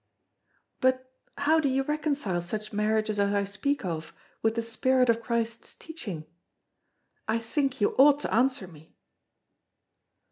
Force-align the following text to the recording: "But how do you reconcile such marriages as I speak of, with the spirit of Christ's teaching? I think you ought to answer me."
"But 0.79 1.13
how 1.37 1.59
do 1.59 1.69
you 1.69 1.83
reconcile 1.83 2.41
such 2.41 2.73
marriages 2.73 3.19
as 3.19 3.35
I 3.35 3.43
speak 3.43 3.85
of, 3.85 4.13
with 4.41 4.55
the 4.55 4.63
spirit 4.63 5.09
of 5.09 5.21
Christ's 5.21 5.75
teaching? 5.75 6.25
I 7.27 7.37
think 7.37 7.79
you 7.79 7.93
ought 7.99 8.19
to 8.21 8.33
answer 8.33 8.65
me." 8.67 8.95